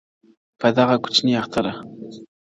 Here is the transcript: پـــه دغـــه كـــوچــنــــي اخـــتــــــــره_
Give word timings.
پـــه 0.59 0.69
دغـــه 0.75 0.91
كـــوچــنــــي 1.03 1.33
اخـــتــــــــره_ 1.41 1.73